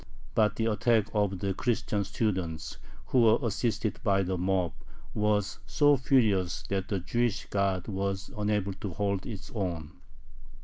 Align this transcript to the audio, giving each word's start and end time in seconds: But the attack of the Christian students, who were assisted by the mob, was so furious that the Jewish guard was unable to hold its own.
But 0.33 0.55
the 0.55 0.65
attack 0.65 1.09
of 1.13 1.37
the 1.37 1.53
Christian 1.53 2.03
students, 2.05 2.77
who 3.05 3.21
were 3.21 3.37
assisted 3.47 3.99
by 4.03 4.23
the 4.23 4.35
mob, 4.35 4.73
was 5.13 5.59
so 5.67 5.95
furious 5.95 6.63
that 6.69 6.87
the 6.87 6.97
Jewish 6.99 7.45
guard 7.51 7.87
was 7.87 8.31
unable 8.35 8.73
to 8.73 8.89
hold 8.93 9.27
its 9.27 9.51
own. 9.53 9.91